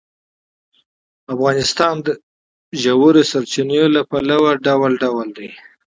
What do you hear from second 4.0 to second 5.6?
پلوه متنوع دی.